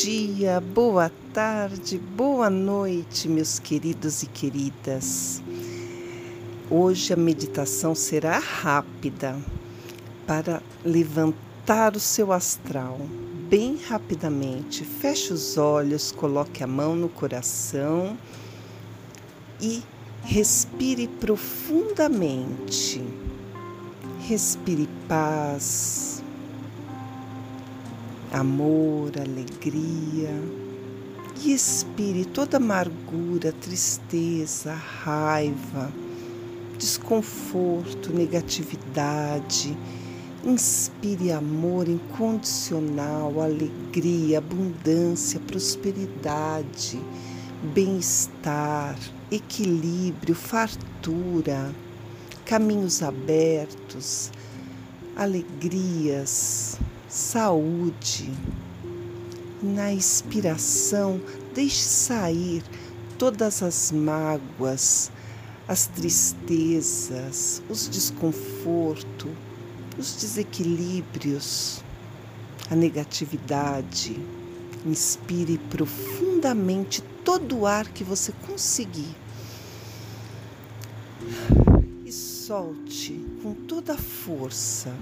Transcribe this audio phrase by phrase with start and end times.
[0.00, 5.42] dia, boa tarde, boa noite, meus queridos e queridas.
[6.70, 9.38] Hoje a meditação será rápida
[10.26, 12.98] para levantar o seu astral
[13.50, 14.82] bem rapidamente.
[14.82, 18.16] Feche os olhos, coloque a mão no coração
[19.60, 19.82] e
[20.22, 23.04] respire profundamente.
[24.26, 26.11] Respire paz
[28.32, 30.30] amor, alegria
[31.44, 35.92] e expire toda amargura, tristeza, raiva,
[36.78, 39.76] desconforto, negatividade.
[40.44, 46.98] Inspire amor incondicional, alegria, abundância, prosperidade,
[47.74, 48.98] bem-estar,
[49.30, 51.72] equilíbrio, fartura,
[52.44, 54.32] caminhos abertos,
[55.14, 56.78] alegrias,
[57.12, 58.32] saúde.
[59.62, 61.20] Na expiração,
[61.54, 62.64] deixe sair
[63.18, 65.12] todas as mágoas,
[65.68, 69.30] as tristezas, os desconfortos,
[69.98, 71.84] os desequilíbrios,
[72.70, 74.18] a negatividade.
[74.84, 79.14] Inspire profundamente todo o ar que você conseguir.
[82.06, 84.92] E solte com toda a força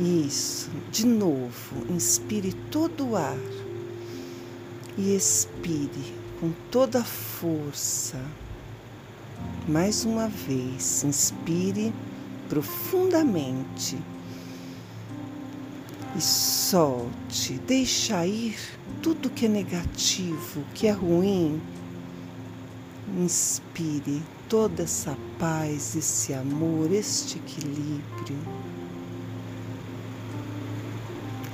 [0.00, 3.38] isso, de novo, inspire todo o ar
[4.98, 8.20] e expire com toda a força.
[9.68, 11.92] Mais uma vez, inspire
[12.48, 13.96] profundamente
[16.16, 18.56] e solte, deixa ir
[19.02, 21.60] tudo que é negativo, que é ruim.
[23.18, 28.36] Inspire toda essa paz, esse amor, este equilíbrio.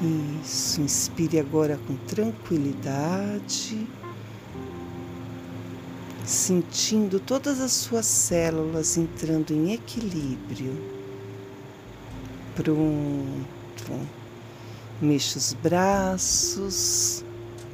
[0.02, 3.86] Isso, inspire agora com tranquilidade,
[6.24, 10.76] sentindo todas as suas células entrando em equilíbrio.
[12.56, 14.08] Pronto.
[15.00, 17.24] Mexa os braços,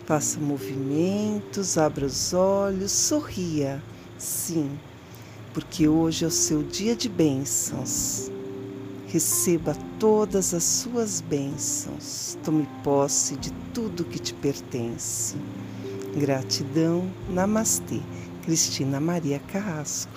[0.04, 3.82] faça movimentos, abra os olhos, sorria.
[4.18, 4.78] Sim,
[5.54, 8.30] porque hoje é o seu dia de bênçãos.
[9.08, 12.36] Receba todas as suas bênçãos.
[12.44, 15.34] Tome posse de tudo que te pertence.
[16.14, 17.10] Gratidão.
[17.30, 18.00] Namastê.
[18.42, 20.12] Cristina Maria Carrasco.